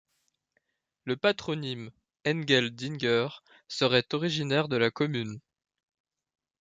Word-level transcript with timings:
Le 1.03 1.15
patronyme 1.15 1.91
Engeldinger 2.25 3.27
serait 3.67 4.07
originaire 4.15 4.67
de 4.67 4.75
la 4.75 4.89
commune. 4.89 5.39